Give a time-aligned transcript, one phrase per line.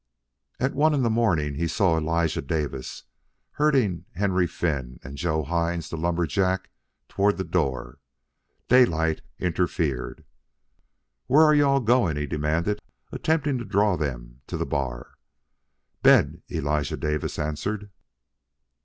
[0.59, 3.03] At one in the morning he saw Elijah Davis
[3.51, 6.71] herding Henry Finn and Joe Hines, the lumber jack,
[7.07, 7.99] toward the door.
[8.67, 10.25] Daylight interfered.
[11.27, 15.19] "Where are you all going?" he demanded, attempting to draw them to the bar.
[16.01, 17.91] "Bed," Elijah Davis answered.